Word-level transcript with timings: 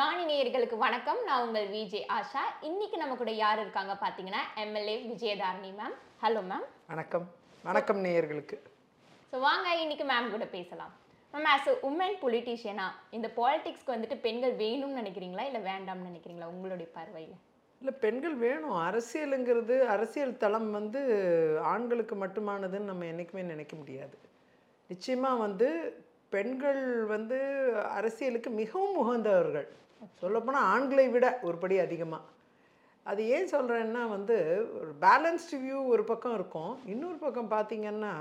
ராணி 0.00 0.24
நேயர்களுக்கு 0.28 0.76
வணக்கம். 0.84 1.18
நான் 1.28 1.42
உங்கள் 1.44 1.66
விஜே 1.72 2.00
ஆஷா. 2.16 2.42
இன்னைக்கு 2.68 2.96
நம்ம 3.00 3.14
கூட 3.20 3.30
யார் 3.40 3.60
இருக்காங்க 3.62 3.94
பார்த்தீங்கன்னா 4.02 4.42
MLA 4.62 4.94
Vijayadharani 5.08 5.70
ma'am 5.78 5.96
hello 6.22 6.42
ma'am 6.50 6.66
வணக்கம். 6.90 7.26
வணக்கம் 7.64 8.00
நேயர்களுக்கு. 8.04 8.56
ஸோ 9.30 9.38
வாங்க 9.46 9.72
இன்னைக்கு 9.84 10.04
மேம் 10.10 10.28
கூட 10.34 10.46
பேசலாம். 10.54 10.92
மேம் 11.34 11.48
ஆஸ் 11.54 11.68
அ 11.72 11.74
உமன் 11.88 12.16
பொலிட்டீஷியனா 12.22 12.86
இந்த 13.16 13.30
பாலிடிக்ஸ்க்கு 13.38 13.94
வந்துட்டு 13.94 14.18
பெண்கள் 14.26 14.54
வேணும்னு 14.62 15.00
நினைக்கிறீங்களா? 15.00 15.46
இல்லை 15.50 15.62
வேண்டாம்னு 15.70 16.08
நினைக்கிறீங்களா? 16.10 16.48
உங்களுடைய 16.54 16.88
பார்வையில். 16.98 17.36
இல்லை 17.82 17.94
பெண்கள் 18.04 18.36
வேணும். 18.46 18.76
அரசியலுங்கிறது 18.88 19.76
அரசியல் 19.96 20.40
தளம் 20.44 20.70
வந்து 20.78 21.02
ஆண்களுக்கு 21.72 22.16
மட்டுமானதுன்னு 22.24 22.90
நம்ம 22.92 23.10
என்றைக்குமே 23.12 23.44
நினைக்க 23.52 23.74
முடியாது. 23.82 24.16
நிச்சயமாக 24.94 25.42
வந்து 25.46 25.68
பெண்கள் 26.36 26.82
வந்து 27.16 27.40
அரசியலுக்கு 27.98 28.52
மிகவும் 28.62 28.98
உகந்தவர்கள். 29.04 29.68
சொல்லப்போனால் 30.20 30.68
ஆண்களை 30.74 31.06
விட 31.14 31.26
ஒரு 31.48 31.56
படி 31.62 31.78
அதிகமாக 31.86 32.28
அது 33.06 33.22
ஏன் 33.36 33.50
சொல்கிறேன்னா 33.54 34.02
வந்து 34.16 34.36
ஒரு 34.78 34.90
பேலன்ஸ்டு 35.04 35.58
வியூ 35.64 35.78
ஒரு 35.92 36.02
பக்கம் 36.10 36.34
இருக்கும். 36.38 36.72
இன்னொரு 36.92 37.18
பக்கம் 37.24 37.52
பார்த்திங்கன்னா 37.54 38.14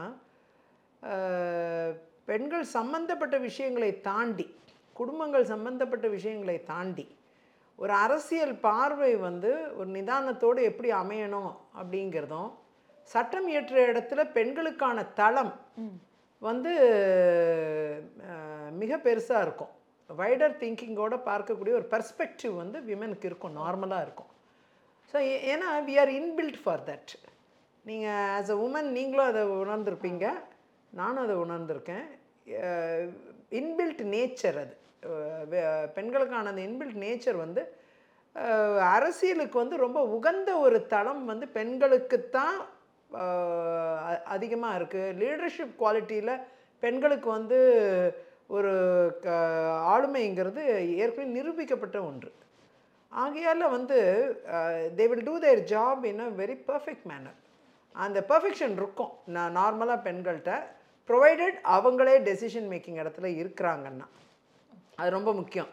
பெண்கள் 2.30 2.66
சம்பந்தப்பட்ட 2.78 3.36
விஷயங்களை 3.48 3.92
தாண்டி 4.10 4.46
குடும்பங்கள் 5.00 5.46
சம்பந்தப்பட்ட 5.54 6.08
விஷயங்களை 6.18 6.58
தாண்டி 6.72 7.06
ஒரு 7.80 7.94
அரசியல் 8.06 8.56
பார்வை 8.66 9.12
வந்து 9.28 9.52
ஒரு 9.78 9.90
நிதானத்தோடு 9.98 10.62
எப்படி 10.70 10.90
அமையணும் 11.02 11.52
அப்படிங்கிறதும் 11.80 12.50
சட்டம் 13.12 13.48
இயற்ற 13.52 13.76
இடத்துல 13.92 14.23
பெண்களுக்கான 14.38 15.06
தளம் 15.20 15.54
வந்து 16.42 16.72
மிக 18.82 18.98
பெருசாக 19.06 19.46
இருக்கும். 19.46 19.73
வைடர் 20.20 20.59
திங்கிங்கோட 20.62 21.16
பார்க்கக்கூடிய 21.30 21.73
ஒரு 21.80 21.88
பெர்ஸ்பெக்டிவ் 21.94 22.54
வந்து 22.62 22.77
விமனுக்கு 22.90 23.27
இருக்கும் 23.30 23.58
நார்மலாக 23.62 24.05
இருக்கும். 24.05 24.31
ஸோ 25.12 25.17
ஏன்னா 25.52 25.67
we 25.88 25.95
are 26.03 26.11
inbuilt 26.20 26.59
for 26.64 26.84
that 26.89 27.14
நீங்கள் 27.86 28.30
ஆஸ் 28.38 28.52
அ 28.56 28.58
உமன் 28.66 28.89
நீங்களும் 28.97 29.30
அதை 29.31 29.44
உணர்ந்திருப்பீங்க. 29.64 30.25
நானும் 30.94 31.23
அதை 31.25 31.36
உணர்ந்திருக்கேன். 31.45 32.06
இன்பில்ட் 33.59 34.02
நேச்சர் 34.14 34.58
அது. 34.64 34.75
பெண்களுக்கான 35.97 36.50
அந்த 36.52 36.64
இன்பில்ட் 36.69 37.00
நேச்சர் 37.06 37.38
வந்து 37.45 37.62
அரசியலுக்கு 38.95 39.58
வந்து 39.62 39.78
ரொம்ப 39.86 40.00
உகந்த 40.16 40.50
ஒரு 40.66 40.78
தளம் 40.94 41.23
வந்து 41.31 41.45
பெண்களுக்குத்தான் 41.58 42.58
அதிகமாக 44.36 44.78
இருக்குது 44.80 45.16
லீடர்ஷிப் 45.22 45.78
குவாலிட்டியில் 45.81 46.34
பெண்களுக்கு 46.84 47.30
வந்து 47.38 47.59
ஒரு 48.55 48.72
க 49.23 49.30
ஆளுமைங்கிறது 49.94 50.64
ஏற்கனவே 51.02 51.25
நிரூபிக்கப்பட்ட 51.38 51.97
ஒன்று. 52.09 52.31
ஆகையால் 53.11 53.73
வந்து 53.75 53.97
they 54.97 55.06
will 55.11 55.28
do 55.30 55.36
their 55.45 55.61
job 55.73 56.03
in 56.11 56.23
a 56.25 56.30
very 56.41 56.56
perfect 56.69 57.06
manner 57.11 57.38
அந்த 57.95 58.19
பர்ஃபெக்ஷன் 58.31 58.75
இருக்கும். 58.80 59.14
நான் 59.36 59.56
நார்மலாக 59.59 60.06
பெண்கள்கிட்ட 60.08 60.53
ப்ரொவைடட் 61.09 61.58
அவங்களே 61.75 62.16
டெசிஷன் 62.30 62.67
மேக்கிங் 62.73 63.00
இடத்துல 63.03 63.28
இருக்கிறாங்கன்னா. 63.41 64.08
அது 65.00 65.09
ரொம்ப 65.17 65.31
முக்கியம். 65.39 65.72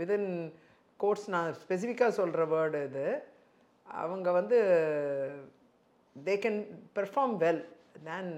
விதின் 0.00 0.30
கோர்ஸ் 1.00 1.26
நான் 1.34 1.56
ஸ்பெசிஃபிக்காக 1.62 2.18
சொல்கிற 2.20 2.44
வேர்டு 2.54 2.80
இது. 2.88 3.06
அவங்க 3.86 4.28
வந்து 4.38 4.58
they 6.16 6.34
can 6.44 6.60
perform 6.98 7.34
well 7.44 7.64
than 8.08 8.32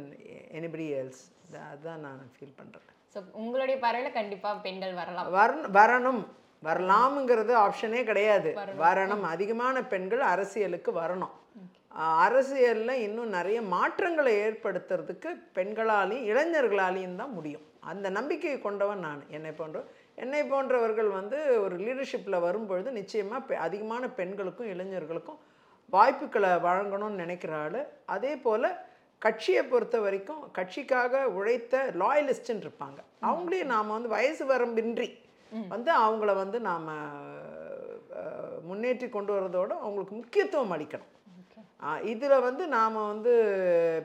anybody 0.58 0.86
else 1.00 1.22
அதுதான் 1.70 2.04
நான் 2.06 2.22
ஃபீல் 2.36 2.58
பண்ணுறேன் 2.60 2.91
ஸோ 3.12 3.18
உங்களுடைய 3.40 3.76
பார்வையில் 3.84 4.16
கண்டிப்பாக 4.18 4.56
பெண்கள் 4.66 4.94
வரலாம். 5.00 5.26
வரணும் 5.38 5.72
வரணும். 5.78 6.22
வரலாமுங்கிறது 6.66 7.52
ஆப்ஷனே 7.64 8.00
கிடையாது. 8.10 8.50
வரணும். 8.84 9.24
அதிகமான 9.34 9.76
பெண்கள் 9.92 10.22
அரசியலுக்கு 10.34 10.90
வரணும். 11.02 11.32
அரசியல்ல 12.26 12.92
இன்னும் 13.06 13.34
நிறைய 13.36 13.58
மாற்றங்களை 13.72 14.32
ஏற்படுத்துறதுக்கு 14.44 15.30
பெண்களாலையும் 15.56 16.28
இளைஞர்களாலையும் 16.30 17.18
தான் 17.20 17.34
முடியும். 17.38 17.64
அந்த 17.92 18.06
நம்பிக்கையை 18.18 18.58
கொண்டவன் 18.60 19.04
நான். 19.06 19.22
என்னை 19.36 19.52
போன்ற 19.58 19.82
என்னை 20.22 20.40
போன்றவர்கள் 20.52 21.10
வந்து 21.18 21.38
ஒரு 21.64 21.76
லீடர்ஷிப்பில் 21.84 22.44
வரும்பொழுது 22.46 22.88
நிச்சயமாக 23.00 23.58
அதிகமான 23.66 24.08
பெண்களுக்கும் 24.20 24.70
இளைஞர்களுக்கும் 24.74 25.40
வாய்ப்புகளை 25.94 26.50
வழங்கணும்னு 26.66 27.22
நினைக்கிற 27.22 27.52
ஆள். 27.64 27.80
அதே 28.14 28.32
போல் 28.44 28.68
கட்சியை 29.24 29.62
பொறுத்த 29.72 29.96
வரைக்கும் 30.04 30.42
கட்சிக்காக 30.58 31.22
உழைத்த 31.38 31.82
லாயலிஸ்ட்னு 32.02 32.64
இருப்பாங்க 32.66 33.00
அவங்களையும் 33.28 33.72
நாம் 33.74 33.94
வந்து 33.96 34.10
வயசு 34.16 34.44
வரம்பின்றி 34.52 35.08
வந்து 35.74 35.90
அவங்கள 36.04 36.30
வந்து 36.42 36.58
நாம் 36.68 36.88
முன்னேற்றி 38.68 39.06
கொண்டு 39.16 39.32
வரதோடு 39.36 39.74
அவங்களுக்கு 39.84 40.14
முக்கியத்துவம் 40.20 40.74
அளிக்கணும். 40.76 41.08
இதில் 42.10 42.44
வந்து 42.46 42.64
நாம் 42.74 42.96
வந்து 43.12 43.32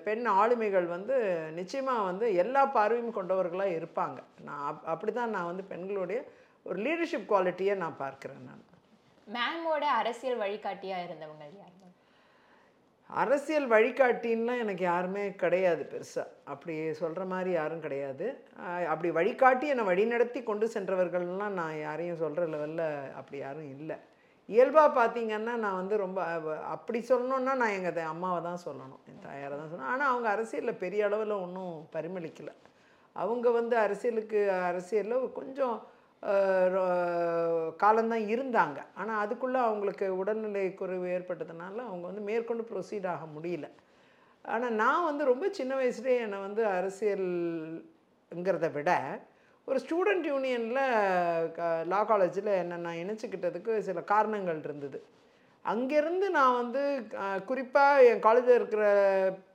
பெண் 0.05 0.25
ஆளுமைகள் 0.39 0.87
வந்து 0.93 1.15
நிச்சயமாக 1.57 2.07
வந்து 2.09 2.25
எல்லா 2.43 2.61
பார்வையும் 2.77 3.17
கொண்டவர்களாக 3.17 3.75
இருப்பாங்க. 3.79 4.19
நான் 4.47 4.63
அப் 4.69 4.87
அப்படி 4.93 5.11
தான் 5.19 5.35
நான் 5.35 5.49
வந்து 5.51 5.65
பெண்களுடைய 5.73 6.19
ஒரு 6.65 6.77
லீடர்ஷிப் 6.85 7.29
குவாலிட்டியை 7.31 7.75
நான் 7.83 8.01
பார்க்குறேன் 8.03 8.47
நான். 8.49 8.63
மேமோட 9.27 9.83
அரசியல் 10.01 10.41
வழிகாட்டியாக 10.43 11.05
இருந்தவங்க 11.07 11.45
யார்? 11.59 11.75
அரசியல் 13.09 13.67
வழிகாட்டின்லாம் 13.73 14.61
எனக்கு 14.63 14.83
யாருமே 14.83 15.23
கிடையாது 15.43 15.83
பெருசாக 15.91 16.33
அப்படி 16.53 16.73
சொல்கிற 17.01 17.23
மாதிரி 17.33 17.51
யாரும் 17.57 17.83
கிடையாது. 17.85 18.25
அப்படி 18.93 19.09
வழிகாட்டி 19.19 19.67
என்னை 19.73 19.85
வழிநடத்தி 19.89 20.39
கொண்டு 20.49 20.67
சென்றவர்கள்லாம் 20.75 21.57
நான் 21.61 21.81
யாரையும் 21.87 22.21
சொல்கிற 22.23 22.45
லெவலில் 22.53 22.85
அப்படி 23.19 23.37
யாரும் 23.45 23.69
இல்லை. 23.77 23.97
இயல்பாக 24.49 24.89
பார்த்தீங்கன்னா 24.99 25.53
நான் 25.63 25.79
வந்து 25.81 25.95
ரொம்ப 26.03 26.19
அப்படி 26.75 26.99
சொல்லணுன்னா 27.09 27.53
நான் 27.61 27.75
எங்கள் 27.77 28.11
அம்மாவை 28.13 28.39
தான் 28.49 28.63
சொல்லணும். 28.67 29.01
என் 29.09 29.25
தாயாரை 29.27 29.55
தான் 29.57 29.69
சொல்லணும். 29.71 29.91
ஆனால் 29.93 30.11
அவங்க 30.11 30.29
அரசியலில் 30.35 30.81
பெரிய 30.83 31.07
அளவில் 31.09 31.41
ஒன்றும் 31.43 31.75
பரிமளிக்கலை. 31.95 32.55
அவங்க 33.15 33.49
வந்து 33.59 33.75
அரசியலுக்கு 33.85 34.39
அரசியலில் 34.69 35.33
கொஞ்சம் 35.39 35.77
காலம்தான் 37.83 38.25
இருந்தாங்க. 38.33 38.79
ஆனால் 39.01 39.21
அதுக்குள்ளே 39.23 39.59
அவங்களுக்கு 39.67 40.05
உடல்நிலை 40.21 40.63
குறைவு 40.73 41.07
ஏற்பட்டதுனால 41.17 41.77
அவங்க 41.89 42.05
வந்து 42.09 42.23
மேற்கொண்டு 42.29 42.63
ப்ரொசீட் 42.71 43.07
ஆக 43.13 43.25
முடியல. 43.35 43.67
ஆனால் 44.45 44.77
நான் 44.83 45.07
வந்து 45.09 45.23
ரொம்ப 45.31 45.45
சின்ன 45.59 45.75
வயசுலேயே 45.81 46.17
என்னை 46.25 46.39
வந்து 46.47 46.63
அரசியல்ங்கிறத 46.77 48.67
விட 48.77 48.91
ஒரு 49.67 49.79
ஸ்டூடெண்ட் 49.85 50.25
யூனியனில் 50.31 50.83
லா 51.91 52.01
காலேஜில் 52.11 52.51
என்னை 52.61 52.77
நான் 52.85 53.01
இணைச்சிக்கிட்டதுக்கு 53.03 53.71
சில 53.87 54.01
காரணங்கள் 54.13 54.59
இருந்தது. 54.67 54.99
அங்கேருந்து 55.67 56.27
நான் 56.29 56.57
வந்து 56.59 56.81
குறிப்பாக 57.45 58.03
என் 58.09 58.23
காலேஜில் 58.25 58.57
இருக்கிற 58.57 58.83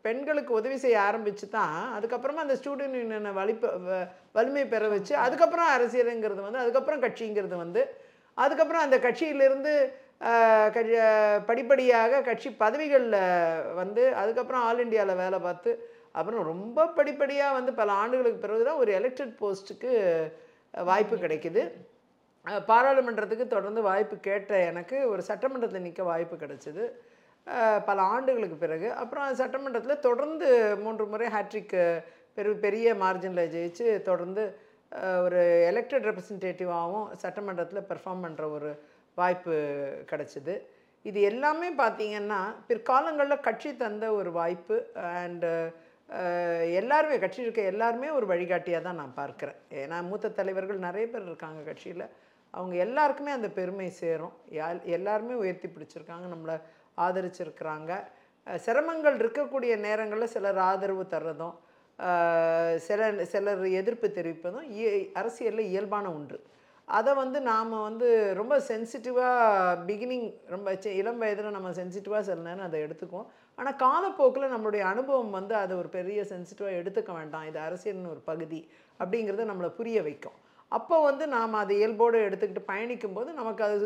பெண்களுக்கு 0.07 0.53
உதவி 0.59 0.77
செய்ய 0.77 0.97
ஆரம்பித்து 1.01 1.47
தான் 1.49 1.77
அதுக்கப்புறமா 1.97 2.45
அந்த 2.45 2.57
ஸ்டூடெண்ட் 2.61 2.99
யூனியனை 2.99 3.33
வலிப்ப 3.39 4.01
வலிமை 4.33 4.65
பெற 4.67 4.89
வச்சு 4.89 5.15
அதுக்கப்புறம் 5.25 5.71
அரசியலுங்கிறது 5.77 6.47
வந்து 6.47 6.63
அதுக்கப்புறம் 6.65 7.05
கட்சிங்கிறது 7.05 7.57
வந்து 7.57 7.83
அதுக்கப்புறம் 8.37 8.85
அந்த 8.85 8.97
கட்சியிலிருந்து 8.99 9.73
கட்சி 10.75 10.99
படிப்படியாக 11.47 12.21
கட்சி 12.23 12.49
பதவிகளில் 12.65 13.19
வந்து 13.75 14.03
அதுக்கப்புறம் 14.23 14.65
ஆல் 14.69 14.83
இண்டியாவில் 14.85 15.21
வேலை 15.23 15.39
பார்த்து 15.39 15.71
அப்புறம் 16.13 16.43
ரொம்ப 16.43 16.87
படிப்படியாக 16.99 17.57
வந்து 17.59 17.73
பல 17.81 17.93
ஆண்டுகளுக்கு 18.03 18.45
பிறகு 18.45 18.69
தான் 18.69 18.81
ஒரு 18.83 18.91
எலெக்டட் 18.99 19.33
போஸ்ட்டுக்கு 19.41 19.91
வாய்ப்பு 20.75 21.17
கிடைக்குது. 21.17 21.63
பாராளுமன்றத்துக்கு 22.71 23.47
தொடர்ந்து 23.55 23.81
வாய்ப்பு 23.89 24.17
கேட்ட 24.29 24.53
எனக்கு 24.71 24.97
ஒரு 25.11 25.23
சட்டமன்றத்தில் 25.29 25.85
நிற்க 25.87 26.03
வாய்ப்பு 26.11 26.37
கிடச்சிது. 26.37 26.85
பல 27.89 27.99
ஆண்டுகளுக்கு 28.15 28.57
பிறகு. 28.65 28.89
அப்புறம் 29.03 29.39
சட்டமன்றத்தில் 29.41 30.05
தொடர்ந்து 30.09 30.49
மூன்று 30.83 31.05
முறை 31.13 31.29
ஹேட்ரிக் 31.37 31.77
பெரு 32.37 32.51
பெரிய 32.65 32.95
மார்ஜினில் 33.03 33.51
ஜெயிச்சு 33.55 33.87
தொடர்ந்து 34.09 34.45
ஒரு 35.25 35.41
எலெக்டட் 35.71 36.07
ரெப்ரசன்டேட்டிவாகவும் 36.09 37.09
சட்டமன்றத்தில் 37.23 37.89
பெர்ஃபார்ம் 37.91 38.25
பண்ணுற 38.25 38.45
ஒரு 38.57 38.71
வாய்ப்பு 39.21 39.55
கிடைச்சிது. 40.11 40.55
இது 41.11 41.21
எல்லாமே 41.31 41.69
பார்த்தீங்கன்னா 41.83 42.41
பிற்காலங்களில் 42.69 43.45
கட்சி 43.47 43.71
தந்த 43.85 44.05
ஒரு 44.19 44.33
வாய்ப்பு. 44.41 44.77
அண்டு 45.21 45.53
எல்லாருமே 46.81 47.17
கட்சி 47.23 47.41
இருக்க 47.43 47.61
எல்லாருமே 47.73 48.09
ஒரு 48.19 48.27
வழிகாட்டியாக 48.33 48.85
தான் 48.87 49.01
நான் 49.03 49.19
பார்க்குறேன். 49.23 49.59
ஏன்னா 49.83 49.99
மூத்த 50.09 50.35
தலைவர்கள் 50.41 50.85
நிறைய 50.89 51.07
பேர் 51.13 51.29
இருக்காங்க 51.31 51.61
கட்சியில். 51.71 52.05
அவங்க 52.55 52.77
எல்லாருக்குமே 52.77 53.31
அந்த 53.31 53.49
பெருமை 53.49 53.91
சேரும். 53.91 54.33
எல்லாருமே 54.85 55.35
உயர்த்தி 55.35 55.69
பிடிச்சிருக்காங்க 55.69 56.35
நம்மளை 56.35 56.61
ஆதரிச்சிருக்கிறாங்க. 56.97 58.05
சிரமங்கள் 58.47 59.17
இருக்கக்கூடிய 59.17 59.79
நேரங்களில் 59.79 60.27
சிலர் 60.27 60.59
ஆதரவு 60.59 61.03
தர்றதும் 61.03 61.55
சில 62.77 63.25
சிலர் 63.25 63.69
எதிர்ப்பு 63.69 64.13
தெரிவிப்பதும் 64.15 64.71
இய- 64.71 65.13
அரசியலில் 65.13 65.67
இயல்பான 65.67 66.13
ஒன்று. 66.13 66.43
அதை 66.85 67.15
வந்து 67.15 67.41
நாம் 67.41 67.83
வந்து 67.83 68.35
ரொம்ப 68.35 68.59
சென்சிட்டிவாக 68.59 69.79
பிகினிங் 69.87 70.35
ரொம்ப 70.47 70.79
இளம் 70.83 71.19
வயதில் 71.19 71.51
நம்ம 71.51 71.71
சென்சிட்டிவாக 71.71 72.21
சில 72.21 72.35
நேரம் 72.35 72.61
அதை 72.61 72.83
எடுத்துக்குவோம். 72.83 73.27
ஆனால் 73.55 73.77
காலப்போக்கில் 73.77 74.55
நம்மளுடைய 74.55 74.81
அனுபவம் 74.81 75.31
வந்து 75.31 75.55
அதை 75.55 75.77
ஒரு 75.77 75.89
பெரிய 75.89 76.23
சென்சிட்டிவாக 76.23 76.81
எடுத்துக்க 76.83 77.15
வேண்டாம். 77.15 77.49
இது 77.49 77.59
அரசியலின் 77.59 78.09
ஒரு 78.09 78.21
பகுதி 78.21 78.71
அப்படிங்கிறத 78.99 79.45
நம்மளை 79.45 79.69
புரிய 79.69 80.03
வைக்கும். 80.03 80.42
அப்போ 80.77 80.97
வந்து 81.09 81.25
நாம் 81.37 81.61
அதை 81.63 81.75
இயல்போடு 81.81 82.19
எடுத்துக்கிட்டு 82.27 82.71
பயணிக்கும்போது 82.73 83.31
நமக்கு 83.41 83.63
அது 83.67 83.77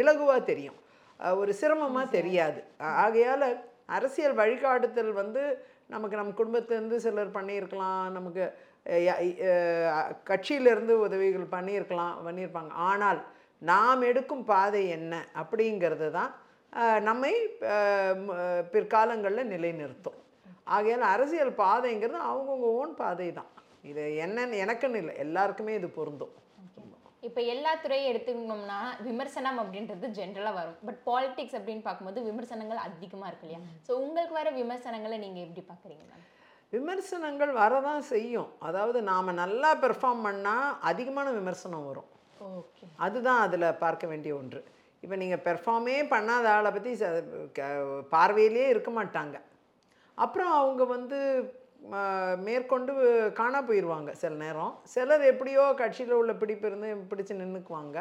இலகுவாக 0.00 0.40
தெரியும். 0.50 0.78
ஒரு 1.40 1.52
சிரமமாக 1.60 2.06
தெரியாது. 2.18 2.60
ஆகையால் 3.04 3.46
அரசியல் 3.96 4.38
வழிகாட்டுதல் 4.40 5.12
வந்து 5.22 5.42
நமக்கு 5.94 6.18
நம்ம 6.20 6.34
குடும்பத்திலேருந்து 6.40 6.98
சிலர் 7.04 7.36
பண்ணியிருக்கலாம். 7.38 8.04
நமக்கு 8.16 8.44
கட்சியிலேருந்து 10.30 10.94
உதவிகள் 11.06 11.52
பண்ணியிருக்கலாம் 11.56 12.14
பண்ணியிருப்பாங்க. 12.26 12.72
ஆனால் 12.90 13.20
நாம் 13.70 14.06
எடுக்கும் 14.10 14.44
பாதை 14.52 14.82
என்ன 14.98 15.14
அப்படிங்கிறது 15.40 16.08
தான் 16.18 16.30
நம்மை 17.08 17.32
பிற்காலங்களில் 18.74 19.50
நிலைநிறுத்தும். 19.54 20.18
ஆகையால் 20.74 21.04
அரசியல் 21.14 21.52
பாதைங்கிறது 21.62 22.20
அவங்கவுங்க 22.30 22.68
ஓன் 22.80 22.92
பாதை 23.02 23.28
தான். 23.38 23.50
இது 23.90 24.02
என்னன்னு 24.24 24.56
எனக்குன்னு 24.64 25.00
இல்லை. 25.02 25.14
எல்லாருக்குமே 25.24 25.74
இது 25.80 25.88
பொருந்தும். 25.98 26.34
இப்போ 27.28 27.40
எல்லா 27.52 27.72
துறையும் 27.82 28.10
எடுத்துக்கணும்னா 28.10 28.78
விமர்சனம் 29.06 29.58
அப்படின்றது 29.62 30.06
ஜென்ரலாக 30.18 30.56
வரும். 30.58 30.78
பட் 30.86 31.00
பாலிடிக்ஸ் 31.08 31.56
அப்படின்னு 31.58 31.84
பார்க்கும்போது 31.86 32.20
விமர்சனங்கள் 32.28 32.80
அதிகமாக 32.88 33.30
இருக்கு 33.30 33.46
இல்லையா? 33.46 33.60
ஸோ 33.86 33.92
உங்களுக்கு 34.04 34.34
வர 34.38 34.50
விமர்சனங்களை 34.60 35.18
நீங்கள் 35.24 35.44
எப்படி 35.46 35.64
பார்க்குறீங்க 35.70 36.04
மேம் 36.10 36.26
விமர்சனங்கள் 36.72 37.52
வரதான் 37.60 38.02
செய்யும். 38.12 38.50
அதாவது 38.68 38.98
நாம் 39.10 39.38
நல்லா 39.42 39.70
பெர்ஃபார்ம் 39.84 40.24
பண்ணால் 40.28 40.66
அதிகமான 40.90 41.28
விமர்சனம் 41.38 41.86
வரும். 41.90 42.10
ஓகே 42.58 42.86
அதுதான் 43.06 43.40
அதில் 43.46 43.66
பார்க்க 43.84 44.12
வேண்டிய 44.12 44.34
ஒன்று. 44.40 44.60
இப்போ 45.04 45.16
நீங்கள் 45.22 45.44
பெர்ஃபார்மே 45.46 45.96
பண்ணாத 46.14 46.46
ஆளை 46.56 46.70
பற்றி 46.76 46.92
பார்வையிலே 48.14 48.66
இருக்க 48.74 48.92
மாட்டாங்க. 48.98 49.36
அப்புறம் 50.24 50.52
அவங்க 50.60 50.82
வந்து 50.96 51.18
மேற்கொண்டு 52.46 52.92
காணா 53.38 53.60
போயிடுவாங்க 53.68 54.10
சில 54.22 54.32
நேரம். 54.44 54.72
சிலர் 54.94 55.24
எப்படியோ 55.32 55.62
கட்சியில் 55.80 56.18
உள்ள 56.20 56.32
பிடிப்பு 56.42 56.66
இருந்து 56.70 56.90
பிடிச்சு 57.10 57.34
நின்றுக்குவாங்க 57.42 57.98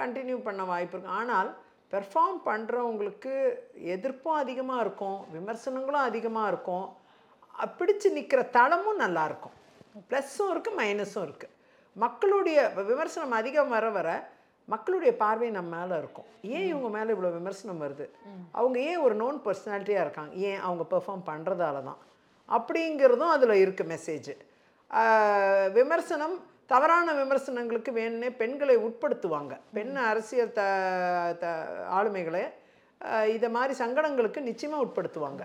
கண்டினியூ 0.00 0.38
பண்ண 0.46 0.62
வாய்ப்பு 0.70 0.94
இருக்கு. 0.96 1.16
ஆனால் 1.20 1.50
பெர்ஃபார்ம் 1.92 2.38
பண்ணுறவங்களுக்கு 2.48 3.34
எதிர்ப்பும் 3.96 4.40
அதிகமாக 4.44 4.84
இருக்கும். 4.84 5.18
விமர்சனங்களும் 5.34 6.06
அதிகமாக 6.10 6.50
இருக்கும். 6.52 6.86
பிடிச்சு 7.80 8.08
நிற்கிற 8.16 8.40
தளமும் 8.56 9.02
நல்லா 9.04 9.24
இருக்கும். 9.30 9.54
ப்ளஸ்ஸும் 10.08 10.50
இருக்குது 10.54 10.78
மைனஸும் 10.80 11.26
இருக்குது 11.26 11.54
மக்களுடைய 12.04 12.58
விமர்சனம் 12.90 13.36
அதிகம் 13.40 13.70
வர 13.74 13.86
வர 13.98 14.08
மக்களுடைய 14.72 15.12
பார்வை 15.22 15.48
நம்ம 15.56 15.70
மேலே 15.76 15.94
இருக்கும். 16.02 16.28
ஏன் 16.56 16.66
இவங்க 16.70 16.88
மேலே 16.96 17.08
இவ்வளோ 17.14 17.30
விமர்சனம் 17.36 17.82
வருது? 17.84 18.06
அவங்க 18.58 18.76
ஏன் 18.90 19.02
ஒரு 19.06 19.14
நோன் 19.22 19.38
பர்சனாலிட்டியாக 19.46 20.04
இருக்காங்க? 20.06 20.32
ஏன் 20.48 20.60
அவங்க 20.66 20.84
பெர்ஃபார்ம் 20.92 21.24
பண்ணுறதால 21.30 21.82
தான்? 21.88 22.00
அப்படிங்கிறதும் 22.48 23.32
அதில் 23.36 23.62
இருக்குது 23.62 23.90
மெசேஜ் 23.94 24.30
விமர்சனம் 25.78 26.36
தவறான 26.72 27.12
விமர்சனங்களுக்கு 27.20 27.90
வேணுன்னே 27.98 28.28
பெண்களை 28.40 28.76
உட்படுத்துவாங்க. 28.86 29.54
பெண் 29.76 29.94
அரசியல் 30.10 30.54
த 30.58 30.62
த 31.42 31.46
ஆளுமைகளை 31.98 32.44
இதை 33.34 33.48
மாதிரி 33.56 33.74
சங்கடங்களுக்கு 33.82 34.40
நிச்சயமாக 34.48 34.84
உட்படுத்துவாங்க. 34.86 35.42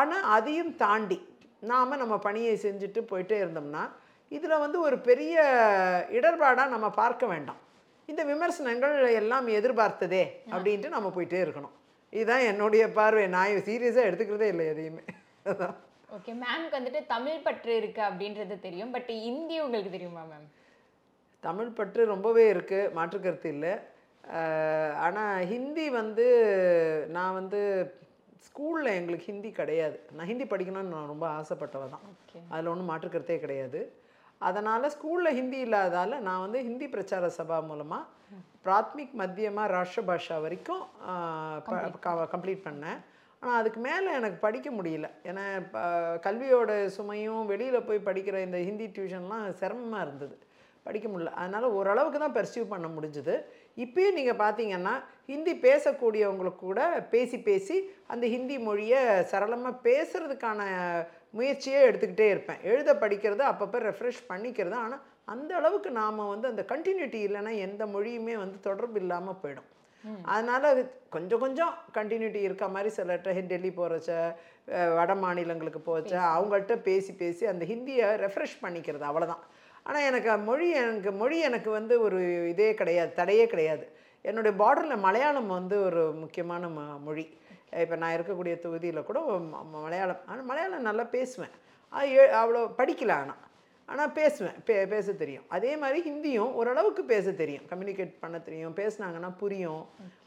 ஆனால் 0.00 0.26
அதையும் 0.36 0.72
தாண்டி 0.84 1.18
நாம் 1.70 2.00
நம்ம 2.02 2.16
பணியை 2.26 2.54
செஞ்சுட்டு 2.66 3.00
போயிட்டே 3.10 3.38
இருந்தோம்னா 3.42 3.82
இதில் 4.36 4.62
வந்து 4.64 4.78
ஒரு 4.86 4.96
பெரிய 5.08 5.34
இடர்பாடாக 6.18 6.74
நம்ம 6.74 6.88
பார்க்க 7.00 7.32
வேண்டாம். 7.32 7.60
இந்த 8.08 8.22
விமர்சனங்கள் 8.32 8.94
எல்லாம் 9.20 9.46
எதிர்பார்த்ததே 9.58 10.24
அப்படின்ட்டு 10.54 10.94
நம்ம 10.96 11.08
போயிட்டே 11.16 11.40
இருக்கணும். 11.44 11.74
இதுதான் 12.12 12.46
என்னுடைய 12.50 12.84
பார்வை. 12.98 13.24
நான் 13.36 13.64
சீரியஸாக 13.68 14.08
எடுத்துக்கிறதே 14.08 14.48
இல்லை 14.52 14.66
எதையுமே. 14.72 15.04
அதான். 15.50 15.76
ஓகே 16.16 16.32
மேம்க்கு 16.42 16.76
வந்துட்டு 16.78 17.00
தமிழ் 17.12 17.44
பற்று 17.46 17.72
இருக்கு 17.80 18.02
அப்படின்றது 18.08 18.54
தெரியும் 18.66 18.92
பட் 18.96 19.10
இந்தி 19.30 19.56
உங்களுக்கு 19.64 19.90
தெரியுமா 19.94 20.22
மேம் 20.30 20.48
தமிழ் 21.46 21.76
பற்று 21.78 22.02
ரொம்பவே 22.12 22.44
இருக்குது 22.54 22.92
மாற்றுக்கருத்து 22.96 23.50
இல்லை. 23.56 23.72
ஆனால் 25.06 25.44
ஹிந்தி 25.52 25.84
வந்து 26.00 26.26
நான் 27.16 27.36
வந்து 27.40 27.60
ஸ்கூலில் 28.48 28.96
எங்களுக்கு 28.98 29.28
ஹிந்தி 29.30 29.50
கிடையாது. 29.60 29.96
நான் 30.16 30.30
ஹிந்தி 30.30 30.46
படிக்கணும்னு 30.50 30.94
நான் 30.94 31.10
ரொம்ப 31.12 31.26
ஆசைப்பட்டவ 31.38 31.86
தான். 31.94 32.04
அதில் 32.52 32.70
ஒன்றும் 32.72 32.90
மாற்றுக்கருத்தே 32.92 33.36
கிடையாது. 33.44 33.80
அதனால் 34.48 34.92
ஸ்கூலில் 34.96 35.36
ஹிந்தி 35.38 35.58
இல்லாதால 35.66 36.18
நான் 36.26 36.44
வந்து 36.46 36.60
ஹிந்தி 36.68 36.86
பிரச்சார 36.94 37.30
சபா 37.38 37.58
மூலமாக 37.70 38.08
பிராத்மிக் 38.66 39.14
மத்தியமா 39.22 39.64
ராஷ்டிர 39.76 40.02
பாஷா 40.10 40.36
வரைக்கும் 40.44 40.84
கம்ப்ளீட் 42.34 42.66
பண்ணேன். 42.68 43.00
ஆனால் 43.42 43.58
அதுக்கு 43.60 43.80
மேலே 43.88 44.08
எனக்கு 44.18 44.38
படிக்க 44.46 44.68
முடியல. 44.78 45.08
ஏன்னா 45.28 45.44
இப்போ 45.62 45.82
கல்வியோட 46.26 46.72
சுமையும் 46.96 47.44
வெளியில் 47.52 47.86
போய் 47.88 48.06
படிக்கிற 48.08 48.38
இந்த 48.46 48.58
ஹிந்தி 48.68 48.86
டியூஷன்லாம் 48.96 49.44
சிரமமாக 49.60 50.04
இருந்தது. 50.06 50.36
படிக்க 50.86 51.06
முடியல. 51.12 51.32
அதனால் 51.40 51.74
ஓரளவுக்கு 51.78 52.18
தான் 52.22 52.36
பெர்சியூ 52.36 52.64
பண்ண 52.72 52.86
முடிஞ்சுது. 52.96 53.34
இப்பயும் 53.84 54.16
நீங்கள் 54.18 54.40
பார்த்தீங்கன்னா 54.42 54.94
ஹிந்தி 55.32 55.52
பேசக்கூடியவங்களுக்கு 55.66 56.62
கூட 56.68 56.82
பேசி 57.14 57.38
பேசி 57.48 57.76
அந்த 58.12 58.24
ஹிந்தி 58.34 58.56
மொழியை 58.68 59.00
சரளமாக 59.32 59.82
பேசுகிறதுக்கான 59.88 60.60
முயற்சியே 61.38 61.80
எடுத்துக்கிட்டே 61.88 62.28
இருப்பேன். 62.34 62.62
எழுத 62.70 62.92
படிக்கிறது 63.02 63.44
அப்பப்போ 63.50 63.80
ரெஃப்ரெஷ் 63.88 64.22
பண்ணிக்கிறது. 64.30 64.78
ஆனால் 64.84 65.04
அந்த 65.34 65.50
அளவுக்கு 65.60 65.90
நாம் 66.00 66.30
வந்து 66.34 66.46
அந்த 66.52 66.62
கண்டினியூட்டி 66.72 67.20
இல்லைன்னா 67.26 67.52
எந்த 67.66 67.82
மொழியுமே 67.96 68.36
வந்து 68.44 68.58
தொடர்பு 68.68 68.98
இல்லாமல் 69.04 69.40
போயிடும். 69.42 69.68
அதனால் 70.32 70.66
அது 70.72 70.82
கொஞ்சம் 71.14 71.42
கொஞ்சம் 71.44 71.72
கண்டினியூட்டி 71.98 72.40
இருக்க 72.48 72.66
மாதிரி 72.74 72.90
சிலர்கிட்ட 72.96 73.46
டெல்லி 73.52 73.70
போகிறச்ச 73.78 74.10
வட 74.98 75.12
மாநிலங்களுக்கு 75.24 75.80
போச்ச 75.88 76.12
அவங்கள்ட்ட 76.34 76.74
பேசி 76.88 77.12
பேசி 77.22 77.44
அந்த 77.52 77.64
ஹிந்தியை 77.72 78.06
ரெஃப்ரெஷ் 78.24 78.56
பண்ணிக்கிறது 78.64 79.06
அவ்வளோதான் 79.10 79.44
ஆனால் 79.86 80.06
எனக்கு 80.10 80.30
மொழி 80.48 80.66
எனக்கு 80.82 81.10
மொழி 81.20 81.36
எனக்கு 81.48 81.70
வந்து 81.78 81.94
ஒரு 82.06 82.18
இதே 82.52 82.68
கிடையாது 82.80 83.12
தடையே 83.20 83.44
கிடையாது. 83.52 83.84
என்னுடைய 84.24 84.52
பார்டரில் 84.62 85.04
மலையாளம் 85.06 85.52
வந்து 85.58 85.76
ஒரு 85.88 86.02
முக்கியமான 86.22 86.68
ம 86.76 86.80
மொழி. 87.06 87.24
இப்போ 87.84 87.96
நான் 88.02 88.16
இருக்கக்கூடிய 88.16 88.54
தொகுதியில் 88.64 89.08
கூட 89.10 89.20
மலையாளம் 89.76 90.24
ஆனால் 90.30 90.48
மலையாளம் 90.50 90.88
நல்லா 90.88 91.04
பேசுவேன். 91.16 91.54
அவ்வளோ 92.40 92.62
படிக்கல 92.80 93.14
ஆனால் 93.22 93.42
ஆனால் 93.90 94.10
பேசுவேன். 94.18 94.56
பே 94.66 94.74
பேச 94.92 95.12
தெரியும். 95.20 95.44
அதே 95.56 95.70
மாதிரி 95.82 95.98
ஹிந்தியும் 96.08 96.50
ஓரளவுக்கு 96.58 97.02
பேச 97.12 97.32
தெரியும். 97.40 97.64
கம்யூனிகேட் 97.70 98.12
பண்ண 98.24 98.36
தெரியும். 98.48 98.74
பேசுனாங்கன்னா 98.80 99.30
புரியும். 99.40 99.82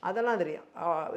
அதெல்லாம் 0.09 0.39
தெரியும். 0.41 0.65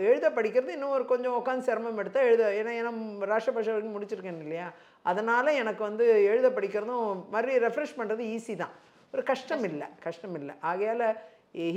எழுத 0.08 0.26
படிக்கிறது 0.36 0.74
இன்னும் 0.76 0.94
ஒரு 0.96 1.04
கொஞ்சம் 1.12 1.36
உட்காந்து 1.38 1.66
சிரமம் 1.68 2.00
எடுத்தால் 2.02 2.28
எழுத 2.30 2.44
ஏன்னா 2.58 2.72
ஏன்னா 2.80 2.92
ராஷ்டிர 3.32 3.54
பாஷா 3.56 3.72
வரைக்கும் 3.74 3.96
முடிச்சிருக்கேன் 3.96 4.42
இல்லையா? 4.46 4.68
அதனால் 5.12 5.56
எனக்கு 5.62 5.82
வந்து 5.88 6.04
எழுத 6.32 6.48
படிக்கிறதும் 6.58 7.08
மறுபடியும் 7.34 7.64
ரெஃப்ரெஷ் 7.66 7.96
பண்ணுறது 8.00 8.24
ஈஸி 8.36 8.56
தான். 8.62 8.74
ஒரு 9.14 9.22
கஷ்டம் 9.30 9.64
இல்லை. 9.70 9.88
கஷ்டம் 10.06 10.36
இல்லை. 10.40 10.54
ஆகையால் 10.70 11.06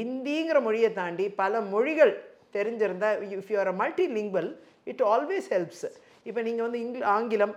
ஹிந்திங்கிற 0.02 0.60
மொழியை 0.68 0.92
தாண்டி 1.00 1.26
பல 1.42 1.62
மொழிகள் 1.74 2.14
தெரிஞ்சிருந்தால் 2.56 3.18
if 3.38 3.52
you 3.54 3.58
are 3.64 3.72
a 3.74 3.76
multilingual 4.18 4.52
it 4.92 5.04
always 5.14 5.50
helps 5.56 5.86
இப்போ 6.28 6.42
நீங்கள் 6.48 6.66
வந்து 6.68 6.80
இங்கில 6.86 7.06
ஆங்கிலம் 7.16 7.56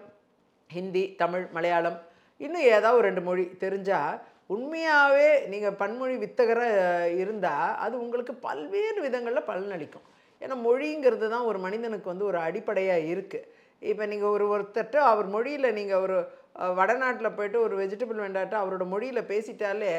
ஹிந்தி 0.71 1.05
தமிழ் 1.23 1.47
மலையாளம் 1.57 1.99
இன்னும் 2.45 2.69
ஏதாவது 2.77 2.99
ஒரு 2.99 3.07
ரெண்டு 3.09 3.23
மொழி 3.29 3.45
தெரிஞ்சால் 3.65 4.21
உண்மையாகவே 4.55 5.29
நீங்கள் 5.53 5.79
பன்மொழி 5.81 6.15
வித்தகராக 6.23 7.09
இருந்தால் 7.23 7.71
அது 7.85 7.95
உங்களுக்கு 8.05 8.35
பல்வேறு 8.47 8.99
விதங்களில் 9.07 9.49
பலனளிக்கும். 9.51 10.07
ஏன்னா 10.43 10.57
மொழிங்கிறது 10.67 11.27
தான் 11.35 11.49
ஒரு 11.51 11.59
மனிதனுக்கு 11.67 12.13
வந்து 12.13 12.29
ஒரு 12.31 12.39
அடிப்படையாக 12.47 13.09
இருக்குது 13.13 13.49
இப்போ 13.91 14.05
நீங்கள் 14.13 14.33
ஒரு 14.37 14.45
ஒருத்தர்ட்ட 14.55 14.99
அவர் 15.13 15.29
மொழியில் 15.35 15.77
நீங்கள் 15.79 16.03
ஒரு 16.05 16.17
வடநாட்டில் 16.79 17.35
போயிட்டு 17.37 17.59
ஒரு 17.67 17.75
வெஜிடபிள் 17.81 18.23
வெண்டாட்ட 18.25 18.57
அவரோட 18.63 18.85
மொழியில் 18.95 19.29
பேசிட்டாலே 19.31 19.93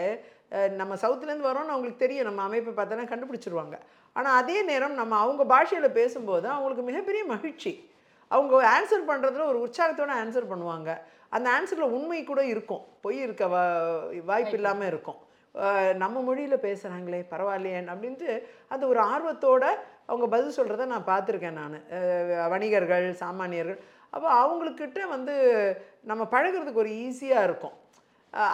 நம்ம 0.80 0.94
சவுத்துலேருந்து 1.04 1.50
வரோம்னு 1.50 1.74
அவங்களுக்கு 1.76 2.04
தெரியும். 2.04 2.28
நம்ம 2.30 2.44
அமைப்பை 2.48 2.74
பார்த்தோன்னா 2.80 3.06
கண்டுபிடிச்சிருவாங்க. 3.12 3.76
ஆனால் 4.18 4.36
அதே 4.42 4.58
நேரம் 4.70 5.00
நம்ம 5.02 5.18
அவங்க 5.24 5.44
பாஷையில் 5.54 5.96
பேசும்போது 6.00 6.48
அவங்களுக்கு 6.56 6.86
மிகப்பெரிய 6.90 7.24
மகிழ்ச்சி. 7.34 7.74
அவங்க 8.32 8.54
ஆன்சர் 8.76 9.10
பண்ணுறதுல 9.10 9.48
ஒரு 9.52 9.60
உற்சாகத்தோடு 9.66 10.14
ஆன்சர் 10.22 10.52
பண்ணுவாங்க. 10.52 10.92
அந்த 11.38 11.48
ஆன்சரில் 11.56 11.94
உண்மை 11.98 12.22
கூட 12.32 12.42
இருக்கும். 12.54 12.84
பொய் 13.04 13.20
இருக்க 13.26 13.44
வா 13.54 13.62
வாய்ப்பு 14.32 14.56
இல்லாமல் 14.60 14.90
இருக்கும். 14.92 15.20
நம்ம 16.04 16.22
மொழியில் 16.28 16.64
பேசுகிறாங்களே 16.68 17.20
பரவாயில்லையே 17.34 17.82
அப்படின்ட்டு 17.94 18.30
அந்த 18.74 18.84
ஒரு 18.92 19.00
ஆர்வத்தோட 19.12 19.66
அவங்க 20.10 20.26
பதில் 20.34 20.58
சொல்கிறத 20.58 20.88
நான் 20.94 21.10
பார்த்துருக்கேன் 21.12 21.60
நான். 21.62 21.78
வணிகர்கள் 22.54 23.08
சாமானியர்கள். 23.24 23.80
அப்போ 24.16 24.28
அவங்களுக்கிட்ட 24.42 25.02
வந்து 25.16 25.36
நம்ம 26.10 26.24
பழகுறதுக்கு 26.34 26.84
ஒரு 26.84 26.92
ஈஸியாக 27.06 27.48
இருக்கும். 27.50 27.76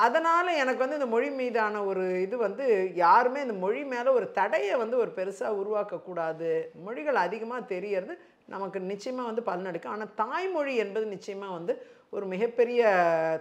அதனால் 0.05 0.57
எனக்கு 0.61 0.83
வந்து 0.83 0.97
இந்த 0.99 1.07
மொழி 1.13 1.29
மீதான 1.39 1.81
ஒரு 1.89 2.05
இது 2.23 2.35
வந்து 2.45 2.65
யாருமே 3.03 3.39
இந்த 3.45 3.55
மொழி 3.63 3.81
மேலே 3.93 4.09
ஒரு 4.17 4.27
தடையை 4.39 4.73
வந்து 4.81 4.95
ஒரு 5.03 5.11
பெருசாக 5.19 5.59
உருவாக்கக்கூடாது. 5.61 6.49
மொழிகள் 6.85 7.23
அதிகமாக 7.25 7.69
தெரியறது 7.73 8.15
நமக்கு 8.55 8.79
நிச்சயமாக 8.91 9.29
வந்து 9.29 9.43
பலனளிக்கும். 9.49 9.95
ஆனால் 9.95 10.13
தாய்மொழி 10.21 10.75
என்பது 10.83 11.07
நிச்சயமாக 11.15 11.57
வந்து 11.57 11.75
ஒரு 12.15 12.25
மிகப்பெரிய 12.33 12.81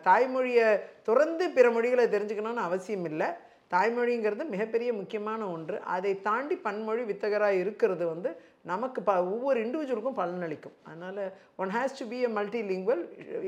தாய்மொழியை 0.08 0.68
துறந்து 1.08 1.44
பிற 1.56 1.66
மொழிகளை 1.76 2.06
தெரிஞ்சுக்கணும்னு 2.14 2.66
அவசியம் 2.68 3.06
இல்லை. 3.10 3.28
தாய்மொழிங்கிறது 3.72 4.44
மிகப்பெரிய 4.52 4.90
முக்கியமான 4.98 5.40
ஒன்று. 5.54 5.76
அதை 5.94 6.12
தாண்டி 6.28 6.56
பன்மொழி 6.66 7.02
வித்தகராக 7.10 7.60
இருக்கிறது 7.62 8.04
வந்து 8.12 8.30
நமக்கு 8.70 9.00
ப 9.08 9.12
ஒவ்வொரு 9.32 9.58
இண்டிவிஜுவலுக்கும் 9.64 10.18
பலனளிக்கும். 10.20 10.76
அதனால் 10.88 11.20
one 11.62 11.72
has 11.76 11.98
to 12.00 12.06
be 12.12 12.18
a 12.28 12.30
multilingual 12.70 13.04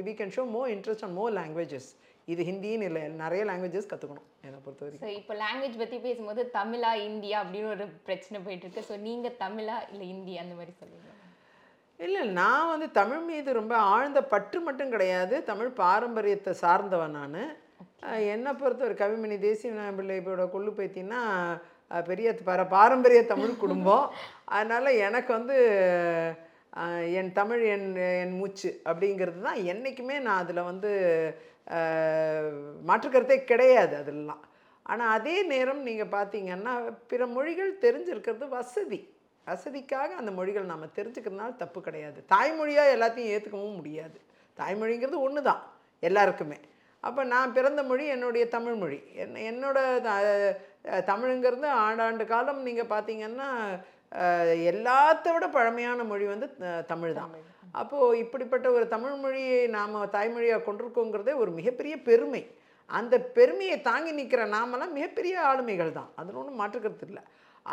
we 0.09 0.15
can 0.21 0.35
show 0.37 0.45
more 0.57 0.69
interest 0.75 1.05
on 1.07 1.17
more 1.21 1.33
languages 1.41 1.89
இது 2.33 2.43
ஹிந்தின்னு 2.51 2.89
இல்லை. 2.91 3.05
நிறைய 3.23 3.43
லாங்குவேஜஸ் 3.51 3.91
கற்றுக்கணும் 3.93 4.29
என்னை 4.47 4.59
பொறுத்த 4.65 4.85
வரைக்கும். 4.87 5.17
இப்போ 5.21 5.35
லாங்குவேஜ் 5.45 5.81
பற்றி 5.83 5.99
பேசும்போது 6.09 6.43
தமிழா 6.59 6.93
இந்தியா 7.11 7.39
அப்படின்னு 7.45 7.73
ஒரு 7.77 7.87
பிரச்சனை 8.09 8.41
போயிட்டு 8.47 8.67
இருக்கு. 8.67 8.89
ஸோ 8.91 8.97
நீங்கள் 9.09 9.39
தமிழா 9.45 9.79
இல்லை 9.93 10.09
இந்தியா 10.17 10.43
அந்த 10.45 10.57
மாதிரி 10.61 10.75
சொல்லுங்கள் 10.83 11.17
இல்லை 12.01 12.21
நான் 12.39 12.71
வந்து 12.73 12.87
தமிழ் 12.99 13.25
மீது 13.31 13.51
ரொம்ப 13.59 13.75
ஆழ்ந்த 13.95 14.21
பற்று 14.33 14.59
மட்டும் 14.67 14.93
கிடையாது. 14.95 15.35
தமிழ் 15.51 15.71
பாரம்பரியத்தை 15.83 16.53
சார்ந்தவன் 16.63 17.17
நான். 17.19 17.41
என்னை 18.35 18.53
பொறுத்த 18.61 18.83
ஒரு 18.89 18.97
கவிமணி 19.03 19.37
தேசிய 19.47 19.71
பிள்ளையோட 19.99 20.45
கொள்ளு 20.55 20.71
பைத்தின்னா 20.79 21.21
பெரிய 22.09 22.29
பர 22.49 22.61
பாரம்பரிய 22.75 23.21
தமிழ் 23.33 23.61
குடும்பம். 23.63 24.05
அதனால் 24.57 24.91
எனக்கு 25.07 25.31
வந்து 25.39 25.57
என் 27.21 27.33
தமிழ் 27.39 27.63
என் 27.75 27.89
என் 28.23 28.37
மூச்சு 28.41 28.71
அப்படிங்கிறது 28.91 29.41
தான் 29.49 29.61
என்றைக்குமே 29.73 30.17
நான் 30.27 30.43
அதில் 30.43 30.69
வந்து 30.71 30.91
மாற்றுக்கருத்தே 32.91 33.39
கிடையாது 33.53 33.95
அதெல்லாம். 34.03 34.43
ஆனால் 34.87 35.15
அதே 35.19 35.37
நேரம் 35.53 35.83
நீங்கள் 35.89 36.15
பார்த்தீங்கன்னா 36.17 36.75
பிற 37.13 37.27
மொழிகள் 37.37 37.73
தெரிஞ்சிருக்கிறது 37.85 38.47
வசதி. 38.59 39.01
வசதிக்காக 39.47 40.15
அந்த 40.21 40.31
மொழிகள் 40.31 40.65
நம்ம 40.65 40.87
தெரிஞ்சுக்கிறதுனால 40.87 41.57
தப்பு 41.57 41.81
கிடையாது. 41.81 42.25
தாய்மொழியாக 42.29 42.95
எல்லாத்தையும் 42.97 43.31
ஏற்றுக்கவும் 43.37 43.75
முடியாது. 43.75 44.21
தாய்மொழிங்கிறது 44.57 45.19
ஒன்று 45.19 45.43
தான் 45.43 45.63
எல்லாருக்குமே. 46.01 46.57
அப்போ 47.01 47.25
நான் 47.25 47.53
பிறந்த 47.53 47.83
மொழி 47.83 48.07
என்னுடைய 48.07 48.49
தமிழ் 48.49 48.75
மொழி. 48.75 49.03
என் 49.15 49.35
என்னோட 49.35 50.01
த- 50.01 50.59
அஹ் 50.85 51.05
தமிழுங்கிறது 51.05 51.69
ஆண்டாண்டு 51.87 52.27
காலம் 52.27 52.63
நீங்கள் 52.63 52.87
பார்த்தீங்கன்னா 52.87 53.49
எல்லாத்த 54.71 55.33
விட 55.33 55.49
பழமையான 55.49 56.05
மொழி 56.05 56.25
வந்து 56.25 56.49
தமிழ். 56.87 57.13
தான் 57.13 57.31
அப்போது 57.73 58.19
இப்படிப்பட்ட 58.19 58.71
ஒரு 58.71 58.89
தமிழ் 58.89 59.15
மொழியை 59.15 59.67
நாம் 59.67 60.11
தாய்மொழியாக 60.11 60.63
கொண்டிருக்கோங்கிறதே 60.65 61.37
ஒரு 61.37 61.51
மிகப்பெரிய 61.51 62.03
பெருமை. 62.03 62.51
அந்த 62.87 63.21
பெருமையை 63.21 63.81
தாங்கி 63.81 64.13
நிற்கிற 64.13 64.45
நாமெல்லாம் 64.45 64.93
மிகப்பெரிய 64.93 65.41
ஆளுமைகள் 65.41 65.93
தான் 65.93 66.11
அதில் 66.15 66.35
ஒன்றும் 66.35 66.61
மாற்றுக்கிறது 66.61 67.07
இல்லை. 67.07 67.23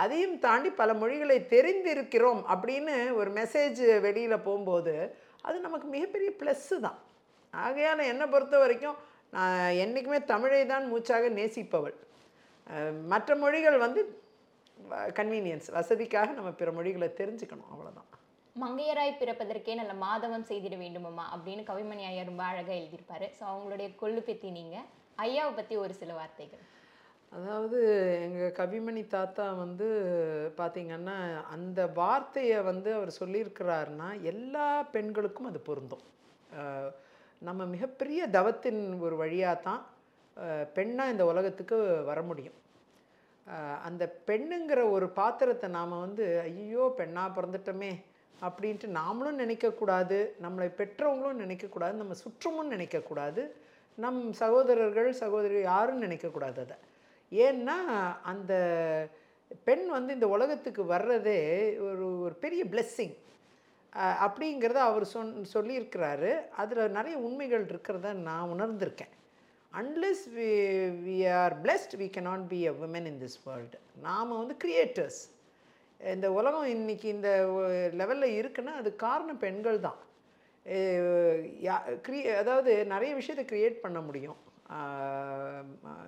அதையும் 0.03 0.35
தாண்டி 0.45 0.69
பல 0.81 0.93
மொழிகளை 1.01 1.37
தெரிந்திருக்கிறோம் 1.53 2.41
அப்படின்னு 2.53 2.95
ஒரு 3.19 3.29
மெசேஜ் 3.39 3.81
வெளியில் 4.05 4.43
போகும்போது 4.47 4.95
அது 5.47 5.57
நமக்கு 5.65 5.87
மிகப்பெரிய 5.95 6.29
ப்ளஸ்ஸு 6.41 6.77
தான். 6.85 6.97
ஆகையால் 7.53 8.09
என்னை 8.11 8.25
பொறுத்த 8.33 8.57
வரைக்கும் 8.63 8.97
நான் 9.35 9.77
என்றைக்குமே 9.83 10.19
தமிழை 10.33 10.61
தான் 10.73 10.85
மூச்சாக 10.91 11.29
நேசிப்பவள். 11.39 11.95
மற்ற 13.11 13.35
மொழிகள் 13.43 13.77
வந்து 13.85 14.01
கன்வீனியன்ஸ் 15.17 15.69
வசதிக்காக 15.77 16.29
நம்ம 16.37 16.49
பிற 16.59 16.71
மொழிகளை 16.77 17.09
தெரிஞ்சுக்கணும் 17.19 17.71
அவ்வளோதான் 17.73 18.09
மங்கையராய் 18.55 19.19
பிறப்பதற்கே 19.21 19.73
நல்ல 19.79 19.93
மாதவம் 20.05 20.45
செய்திட 20.49 20.75
வேண்டுமம்மா 20.83 21.25
அப்படின்னு 21.35 21.63
கவிமணி 21.69 22.03
ஐயா 22.11 22.23
ரொம்ப 22.29 22.43
அழகாக 22.49 22.77
எழுதியிருப்பாரு. 22.79 23.27
ஸோ 23.37 23.43
அவங்களுடைய 23.51 23.87
கொள்ளு 24.01 24.21
பற்றி 24.29 24.49
நீங்கள் 24.57 24.87
ஐயாவை 25.25 25.51
பற்றி 25.59 25.75
ஒரு 25.83 25.93
சில 26.01 26.11
வார்த்தைகள். 26.19 26.63
அதாவது 27.31 27.79
எங்கள் 28.25 28.55
கவிமணி 28.59 29.01
தாத்தா 29.15 29.45
வந்து 29.63 29.87
பார்த்திங்கன்னா 30.59 31.17
அந்த 31.55 31.79
வார்த்தையை 31.99 32.59
வந்து 32.69 32.89
அவர் 32.97 33.11
சொல்லியிருக்கிறாருன்னா 33.19 34.07
எல்லா 34.31 34.67
பெண்களுக்கும் 34.95 35.49
அது 35.49 35.59
பொருந்தும். 35.69 36.05
நம்ம 37.41 37.61
மிகப்பெரிய 37.73 38.21
தவத்தின் 38.37 38.81
ஒரு 39.05 39.15
வழியாக 39.23 39.63
தான் 39.67 39.83
பெண்ணாக 40.77 41.13
இந்த 41.13 41.23
உலகத்துக்கு 41.31 41.77
வர 42.09 42.19
முடியும். 42.29 42.57
அந்த 43.87 44.03
பெண்ணுங்கிற 44.29 44.79
ஒரு 44.95 45.07
பாத்திரத்தை 45.19 45.67
நாம் 45.77 46.01
வந்து 46.05 46.25
ஐயோ 46.47 46.85
பெண்ணாக 46.99 47.35
பிறந்துட்டோமே 47.37 47.91
அப்படின்ட்டு 48.47 48.87
நாமளும் 48.99 49.41
நினைக்கக்கூடாது 49.43 50.17
நம்மளை 50.45 50.67
பெற்றவங்களும் 50.81 51.41
நினைக்கக்கூடாது 51.45 51.95
நம்ம 52.01 52.17
சுற்றமும் 52.23 52.73
நினைக்கக்கூடாது 52.75 53.43
நம் 53.97 54.19
சகோதரர்கள் 54.41 55.09
சகோதரி 55.23 55.59
யாரும் 55.71 56.03
நினைக்கக்கூடாது 56.05 56.59
அதை. 56.65 56.77
ஏன்னா 57.31 57.77
அந்த 58.31 58.53
பெண் 59.67 59.85
வந்து 59.95 60.13
இந்த 60.13 60.27
உலகத்துக்கு 60.35 60.83
வர்றதே 60.95 61.39
ஒரு 61.87 62.05
ஒரு 62.25 62.35
பெரிய 62.43 62.63
பிளெஸ்ஸிங் 62.73 63.15
அப்படிங்கிறத 64.25 64.79
அவர் 64.89 65.05
சொன் 65.13 65.31
சொல்லியிருக்கிறாரு. 65.53 66.31
அதில் 66.61 66.95
நிறைய 66.97 67.15
உண்மைகள் 67.27 67.63
இருக்கிறத 67.71 68.13
நான் 68.27 68.51
உணர்ந்திருக்கேன். 68.55 69.13
Unless 69.71 70.25
we 70.35 70.49
we 71.05 71.17
are 71.39 71.55
blessed 71.63 71.95
we 72.01 72.07
cannot 72.17 72.43
be 72.53 72.59
a 72.71 72.73
woman 72.85 73.07
in 73.11 73.19
this 73.23 73.39
world 73.45 73.79
நாம் 74.05 74.37
வந்து 74.41 74.55
கிரியேட்டர்ஸ் 74.63 75.21
இந்த 75.99 76.27
உலகம் 76.39 76.67
இன்னைக்கு 76.75 77.07
இந்த 77.15 77.29
லெவலில் 78.01 78.35
இருக்குன்னா 78.39 78.73
அது 78.81 78.89
காரணம் 79.05 79.41
பெண்கள் 79.45 79.79
தான். 79.87 79.99
க்ரி 82.05 82.19
அதாவது 82.41 82.71
நிறைய 82.93 83.11
விஷயத்தை 83.19 83.45
க்ரியேட் 83.51 83.83
பண்ண 83.85 83.99
முடியும். 84.07 84.37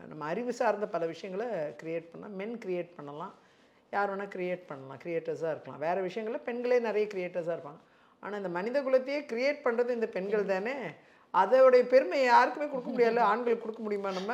நம்ம 0.09 0.23
அறிவு 0.31 0.53
சார்ந்த 0.59 0.87
பல 0.95 1.03
விஷயங்களை 1.13 1.47
க்ரியேட் 1.81 2.09
பண்ணலாம். 2.11 2.35
மென் 2.41 2.57
க்ரியேட் 2.63 2.89
பண்ணலாம். 2.97 3.33
யார் 3.95 4.11
வேணால் 4.11 4.33
க்ரியேட் 4.35 4.63
பண்ணலாம். 4.69 4.99
க்ரியேட்டர்ஸாக 5.03 5.53
இருக்கலாம். 5.53 5.83
வேறு 5.85 6.01
விஷயங்களில் 6.07 6.45
பெண்களே 6.47 6.79
நிறைய 6.87 7.05
க்ரியேட்டர்ஸாக 7.13 7.55
இருப்பாங்க. 7.57 7.81
ஆனால் 8.23 8.39
இந்த 8.41 8.51
மனித 8.57 8.77
குலத்தையே 8.87 9.19
க்ரியேட் 9.31 9.59
பண்ணுறது 9.65 9.97
இந்த 9.97 10.09
பெண்கள் 10.15 10.51
தானே? 10.53 10.75
அதோடைய 11.33 11.83
பெருமை 11.93 12.19
யாருக்குமே 12.23 12.67
கொடுக்க 12.71 12.89
முடியாது 12.93 13.21
ஆண்களுக்கு 13.31 13.63
கொடுக்க 13.65 13.81
முடியுமா 13.85 14.11
நம்ம? 14.19 14.33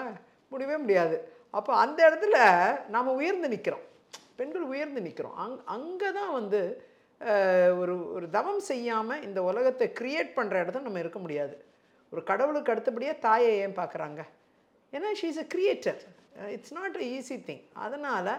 முடியவே 0.51 0.77
முடியாது. 0.83 1.15
அப்போ 1.57 1.71
அந்த 1.83 1.99
இடத்துல 2.09 2.37
நாம் 2.95 3.17
உயர்ந்து 3.19 3.47
நிற்கிறோம் 3.53 3.85
பெண்கள் 4.39 4.65
உயர்ந்து 4.73 5.01
நிற்கிறோம் 5.07 5.35
அங் 5.43 5.55
அங்கே 5.75 6.09
தான் 6.17 6.31
வந்து 6.39 6.59
ஒரு 7.81 7.93
ஒரு 8.15 8.25
தவம் 8.37 8.63
செய்யாமல் 8.69 9.23
இந்த 9.27 9.39
உலகத்தை 9.49 9.85
க்ரியேட் 9.99 10.31
பண்ணுற 10.37 10.55
இடத்துல 10.63 10.87
நம்ம 10.87 11.03
இருக்க 11.03 11.19
முடியாது. 11.25 11.55
ஒரு 12.15 12.23
கடவுளுக்கு 12.31 12.73
அடுத்தபடியாக 12.73 13.23
தாயை 13.27 13.53
ஏன் 13.63 13.79
பார்க்குறாங்க? 13.79 14.21
ஏன்னா 14.93 15.09
she 15.21 15.29
is 15.33 15.41
a 15.43 15.47
creator 15.53 16.01
it's 16.55 16.75
not 16.77 16.99
a 17.01 17.05
easy 17.15 17.37
thing 17.47 17.63
அதனால் 17.85 18.29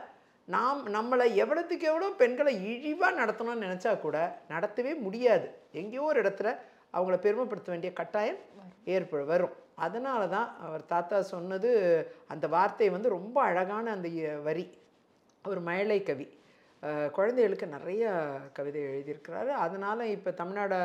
நாம் 0.49 0.81
நம்மளை 0.97 1.25
எவ்வளோத்துக்கு 1.43 1.87
எவ்வளோ 1.91 2.09
பெண்களை 2.21 2.53
இழிவாக 2.73 3.19
நடத்தணும்னு 3.21 3.65
நினச்சா 3.67 3.93
கூட 4.05 4.17
நடத்தவே 4.53 4.93
முடியாது. 5.07 5.47
எங்கேயோ 5.81 6.03
ஒரு 6.11 6.19
இடத்துல 6.23 6.49
அவங்கள 6.97 7.17
பெருமைப்படுத்த 7.25 7.71
வேண்டிய 7.73 7.91
கட்டாயம் 8.01 8.39
ஏற்ப 8.95 9.23
வரும். 9.33 9.55
அதனால 9.87 10.21
தான் 10.35 10.49
அவர் 10.67 10.85
தாத்தா 10.93 11.17
சொன்னது 11.33 11.71
அந்த 12.33 12.47
வார்த்தை 12.55 12.89
வந்து 12.97 13.09
ரொம்ப 13.17 13.37
அழகான 13.49 13.91
அந்த 13.97 14.09
வரி. 14.49 14.67
ஒரு 15.45 15.61
மழலை 15.69 15.99
கவி. 16.11 16.27
குழந்தைகளுக்கு 17.17 17.67
நிறைய 17.75 18.05
கவிதை 18.57 18.81
எழுதியிருக்கிறாரு. 18.91 19.51
அதனால் 19.65 20.13
இப்போ 20.17 20.31
தமிழ்நாடு 20.41 20.79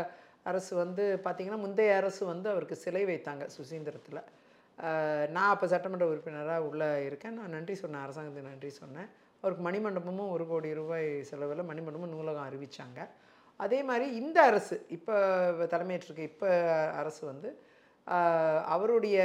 அரசு 0.50 0.71
வந்து 0.83 1.03
பார்த்திங்கன்னா 1.25 1.60
முந்தைய 1.65 1.95
அரசு 2.01 2.21
வந்து 2.33 2.48
அவருக்கு 2.53 2.75
சிலை 2.83 3.03
வைத்தாங்க 3.10 3.45
சுசீந்திரத்தில். 3.55 4.21
நான் 5.36 5.51
அப்போ 5.53 5.65
சட்டமன்ற 5.74 6.05
உறுப்பினராக 6.12 6.67
உள்ளே 6.69 6.89
இருக்கேன். 7.07 7.36
நான் 7.39 7.55
நன்றி 7.57 7.75
சொன்னேன் 7.81 8.03
அரசாங்கத்துக்கு 8.05 8.51
நன்றி 8.53 8.71
சொன்னேன். 8.81 9.10
அவருக்கு 9.43 9.63
மணிமண்டபமும் 9.67 10.31
ஒரு 10.36 10.45
கோடி 10.51 10.69
ரூபாய் 10.79 11.10
செலவில் 11.29 11.69
மணிமண்டபமும் 11.71 12.15
நூலகம் 12.15 12.48
அறிவித்தாங்க 12.50 13.00
அதே 13.60 13.79
மாதிரி 13.89 14.05
இந்த 14.21 14.38
அரசு 14.50 14.75
இப்போ 14.95 15.15
தலைமையேற்றிருக்க 15.74 16.24
இப்போ 16.31 16.50
அரசு 17.01 17.21
வந்து 17.31 17.50
அவருடைய 18.75 19.17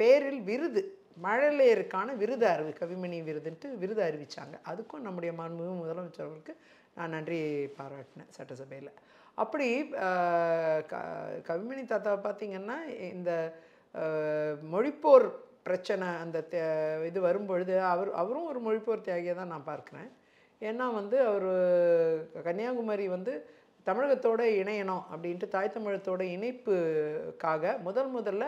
பேரில் 0.00 0.40
விருது 0.48 0.82
மழலையருக்கான 1.16 2.16
விருது 2.16 2.46
அறிவி 2.46 2.72
கவிமணி 2.72 3.22
விருதுன்ட்டு 3.22 3.78
விருது 3.78 4.02
அறிவித்தாங்க 4.02 4.56
அதுக்கும் 4.64 5.00
நம்முடைய 5.00 5.32
மாண்புமிகு 5.32 5.74
முதலமைச்சர் 5.80 6.24
அவர்களுக்கு 6.24 6.54
நான் 6.94 7.10
நன்றி 7.10 7.38
பாராட்டினேன் 7.78 8.30
சட்டசபையில். 8.30 8.90
அப்படி 9.38 9.68
க 10.86 10.94
கவிமணி 11.48 11.82
தாத்தாவை 11.84 12.18
பார்த்தீங்கன்னா 12.20 12.76
இந்த 13.10 13.30
மொழிப்போர் 14.72 15.26
பிரச்சனை 15.62 16.08
அந்த 16.16 16.46
தே- 16.50 16.62
இது 17.06 17.20
வரும்பொழுது 17.20 17.82
அவர் 17.84 18.12
அவரும் 18.12 18.44
ஒரு 18.44 18.60
மொழிப்போர் 18.60 19.06
தியாகியை 19.06 19.34
தான் 19.34 19.46
நான் 19.46 19.66
பார்க்குறேன். 19.66 20.10
ஏன்னா 20.62 20.94
வந்து 20.94 21.26
அவர் 21.26 21.48
கன்னியாகுமரி 22.42 23.08
வந்து 23.08 23.32
தமிழகத்தோட 23.86 24.42
இணையணும் 24.60 25.04
அப்படின்ட்டு 25.12 25.48
தாய் 25.48 25.74
தமிழத்தோட 25.74 26.22
இணைப்புக்காக 26.36 27.78
முதல் 27.78 28.14
முதல்ல 28.14 28.44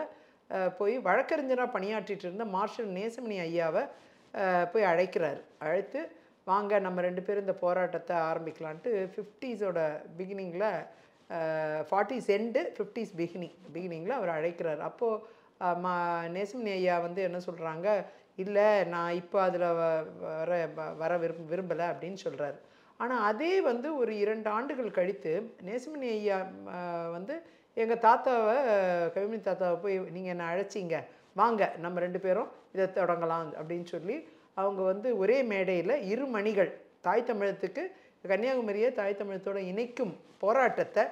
போய் 0.77 0.97
வழக்கறிஞராக 0.99 1.73
பணியாற்றிட்டு 1.73 2.25
இருந்த 2.25 2.45
மார்ஷல் 2.47 2.91
நேசமணி 2.93 3.37
ஐயாவை 3.43 3.83
போய் 4.71 4.83
அழைக்கிறார். 4.83 5.39
அழைத்து 5.59 5.99
வாங்க 6.47 6.79
நம்ம 6.79 7.01
ரெண்டு 7.01 7.21
பேரும் 7.21 7.41
இந்த 7.41 7.55
போராட்டத்தை 7.57 8.15
ஆரம்பிக்கலான்ட்டு 8.27 8.91
ஃபிஃப்டீஸோட 9.13 9.79
பிகினிங்கில் 10.17 10.69
ஃபார்ட்டிஸ் 11.89 12.29
எண்டு 12.33 12.61
ஃபிஃப்டிஸ் 12.75 13.13
பிகினிங் 13.17 13.57
பிகினிங்கில் 13.73 14.17
அவர் 14.17 14.29
அழைக்கிறார். 14.29 14.81
அப்போது 14.81 15.35
மா 15.81 15.93
நேசமணி 16.27 16.71
ஐயா 16.71 16.99
வந்து 16.99 17.21
என்ன 17.21 17.37
சொல்கிறாங்க 17.45 17.87
இல்லை 18.37 18.65
நான் 18.85 19.13
இப்போ 19.13 19.41
அதில் 19.41 19.67
வர 20.21 20.49
வ- 20.75 20.95
வர 20.97 21.17
விரும்ப 21.17 21.45
விரும்பலை 21.51 21.85
அப்படின்னு 21.87 22.19
சொல்கிறாரு 22.23 22.57
ஆனால் 22.99 23.23
அதே 23.23 23.61
வந்து 23.61 23.97
ஒரு 23.97 24.17
இரண்டு 24.17 24.49
ஆண்டுகள் 24.49 24.91
கழித்து 24.91 25.33
நேசமணி 25.65 26.07
ஐயா 26.11 26.37
வந்து 27.11 27.35
எங்கள் 27.81 28.03
தாத்தாவை 28.05 28.55
கவிமணி 29.15 29.39
தாத்தாவை 29.47 29.77
போய் 29.83 29.95
நீங்கள் 30.15 30.33
என்னை 30.33 30.45
அழைச்சிங்க 30.51 30.97
வாங்க 31.39 31.63
நம்ம 31.83 31.99
ரெண்டு 32.05 32.19
பேரும் 32.25 32.49
இதை 32.75 32.85
தொடங்கலாம் 32.99 33.49
அப்படின்னு 33.59 33.87
சொல்லி 33.93 34.15
அவங்க 34.61 34.81
வந்து 34.91 35.09
ஒரே 35.21 35.37
மேடையில் 35.51 35.93
இரு 36.11 36.25
மணிகள் 36.35 36.71
தாய் 37.07 37.27
தமிழத்துக்கு 37.29 37.83
கன்னியாகுமரியை 38.31 38.89
தாய் 38.99 39.19
தமிழத்தோட 39.19 39.59
இணைக்கும் 39.71 40.13
போராட்டத்தை 40.43 41.03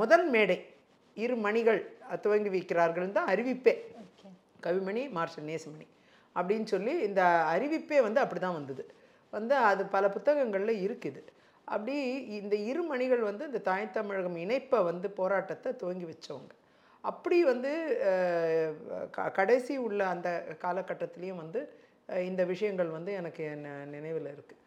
முதல் 0.00 0.26
மேடை 0.34 0.58
இரு 1.16 1.36
மணிகள் 1.44 1.80
துவங்கி 2.24 2.50
வைக்கிறார்கள் 2.54 3.14
தான் 3.18 3.30
அறிவிப்பே. 3.32 3.74
கவிமணி 4.64 5.02
மார்ஷல் 5.16 5.48
நேசமணி 5.50 5.86
அப்படின்னு 6.36 6.68
சொல்லி 6.72 6.92
இந்த 7.08 7.22
அறிவிப்பே 7.54 7.98
வந்து 8.06 8.20
அப்படி 8.24 8.40
தான் 8.40 8.58
வந்தது. 8.58 8.82
வந்து 9.32 9.54
அது 9.68 9.82
பல 9.94 10.04
புத்தகங்களில் 10.16 10.82
இருக்குது. 10.86 11.20
அப்படி 11.66 11.96
இந்த 12.38 12.54
இரு 12.70 12.82
மணிகள் 12.82 13.22
வந்து 13.28 13.44
இந்த 13.48 13.60
தாய் 13.68 13.94
தமிழகம் 13.96 14.36
இணைப்பை 14.36 14.80
வந்து 14.88 15.08
போராட்டத்தை 15.20 15.70
துவங்கி 15.76 16.06
வச்சவங்க. 16.10 16.52
அப்படி 17.04 17.38
வந்து 17.44 17.72
க- 19.16 19.32
கடைசி 19.38 19.74
உள்ள 19.86 20.00
அந்த 20.14 20.28
காலகட்டத்திலையும் 20.64 21.40
வந்து 21.42 21.60
இந்த 22.30 22.42
விஷயங்கள் 22.44 22.90
வந்து 22.96 23.12
எனக்கு 23.20 23.44
நினைவில் 23.94 24.30
இருக்குது 24.34 24.62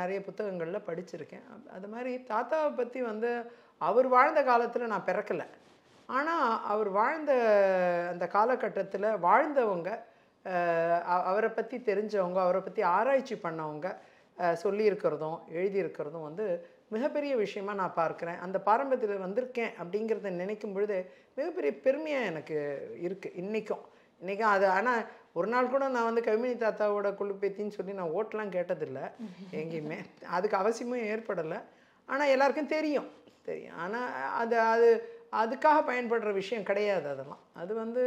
நிறைய 0.00 0.18
புத்தகங்களில் 0.28 0.86
படிச்சிருக்கேன். 0.88 1.46
அது 1.76 1.88
மாதிரி 1.94 2.12
தாத்தாவை 2.28 2.70
பற்றி 2.76 3.00
வந்து 3.02 3.30
அவர் 3.88 4.08
வாழ்ந்த 4.08 4.40
காலத்தில் 4.42 4.92
நான் 4.92 5.08
பிறக்கலை. 5.08 5.46
ஆனால் 6.06 6.60
அவர் 6.64 6.90
வாழ்ந்த 7.00 7.32
அந்த 8.12 8.26
காலகட்டத்தில் 8.36 9.08
வாழ்ந்தவங்க 9.26 9.90
அவரை 11.28 11.50
பற்றி 11.50 11.76
தெரிஞ்சவங்க 11.90 12.38
அவரை 12.46 12.60
பற்றி 12.60 12.82
ஆராய்ச்சி 12.98 13.34
பண்ணவங்க 13.34 13.88
சொல்லியிருக்கிறதும் 14.62 15.38
எழுதியிருக்கிறதும் 15.58 16.26
வந்து 16.28 16.46
மிகப்பெரிய 16.94 17.32
விஷயமா 17.44 17.72
நான் 17.80 17.98
பார்க்குறேன். 18.00 18.38
அந்த 18.44 18.58
பாரம்பரியத்தில் 18.68 19.24
வந்திருக்கேன் 19.26 19.72
அப்படிங்கிறத 19.80 20.30
நினைக்கும் 20.42 20.74
பொழுது 20.76 20.96
மிகப்பெரிய 21.38 21.72
பெருமையாக 21.84 22.30
எனக்கு 22.30 22.56
இருக்குது 23.06 23.36
இன்றைக்கும் 23.42 23.84
இன்றைக்கும் 24.20 24.52
அது 24.54 24.66
ஆனால் 24.78 25.02
ஒரு 25.38 25.48
நாள் 25.52 25.70
கூட 25.74 25.84
நான் 25.94 26.08
வந்து 26.08 26.24
கவிமணி 26.26 26.54
தாத்தாவோட 26.62 27.08
குழுப்பேத்தின்னு 27.20 27.76
சொல்லி 27.76 27.92
நான் 27.98 28.14
ஓட்டெலாம் 28.18 28.54
கேட்டதில்லை. 28.56 29.04
எங்கேயுமே 29.60 29.98
அதுக்கு 30.36 30.56
அவசியமும் 30.62 31.06
ஏற்படலை. 31.12 31.58
ஆனால் 32.08 32.32
எல்லாருக்கும் 32.34 32.74
தெரியும். 32.76 33.08
தெரியும். 33.48 33.76
ஆனால் 33.84 34.08
அது 34.40 34.56
அது 34.72 34.88
அதுக்காக 35.42 35.78
பயன்படுற 35.90 36.30
விஷயம் 36.40 36.68
கிடையாது 36.70 37.06
அதெல்லாம். 37.14 37.42
அது 37.62 37.72
வந்து 37.82 38.04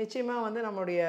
நிச்சயமாக 0.00 0.44
வந்து 0.46 0.60
நம்முடைய 0.66 1.00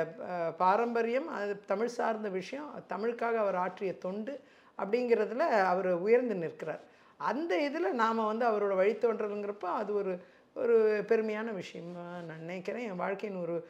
பாரம்பரியம் 0.63 1.27
அது 1.37 1.53
தமிழ் 1.71 1.95
சார்ந்த 1.97 2.29
விஷயம். 2.39 2.69
தமிழுக்காக 2.93 3.37
அவர் 3.43 3.57
ஆற்றிய 3.65 3.93
தொண்டு. 4.05 4.35
அப்படிங்கிறதுல 4.77 5.39
அவர் 5.39 5.91
உயர்ந்து 5.91 6.35
நிற்கிறார். 6.35 6.79
அந்த 7.17 7.61
இதில் 7.61 7.93
நாம் 7.93 8.25
வந்து 8.25 8.45
அவரோட 8.45 8.75
வழித்தோன்றலுங்கிறப்ப 8.75 9.65
அது 9.65 9.93
ஒரு 9.93 10.23
ஒரு 10.53 11.05
பெருமையான 11.07 11.53
விஷயமா. 11.53 12.19
நான் 12.21 12.39
நினைக்கிறேன் 12.39 12.89
என் 12.89 12.95
வாழ்க்கையின் 12.95 13.41
ஒரு 13.41 13.67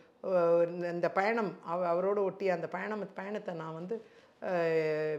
இந்த- 0.68 0.90
இந்த 0.90 1.12
பயணம் 1.12 1.58
அவ 1.64 1.94
அவரோட 1.94 2.18
ஒட்டிய 2.18 2.54
அந்த 2.54 2.68
பயணம் 2.68 3.14
பயணத்தை 3.14 3.56
நான் 3.56 3.74
வந்து 3.74 4.06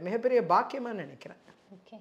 மிகப்பெரிய 0.02 0.42
பாக்கியமாக 0.42 0.92
நினைக்கிறேன். 0.92 1.36
ஓகே. 1.74 1.94